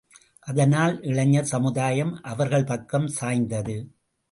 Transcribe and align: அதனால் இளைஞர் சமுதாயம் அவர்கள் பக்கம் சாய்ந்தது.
அதனால் 0.47 1.01
இளைஞர் 1.01 1.43
சமுதாயம் 1.43 2.13
அவர்கள் 2.23 2.63
பக்கம் 2.63 3.07
சாய்ந்தது. 3.07 3.77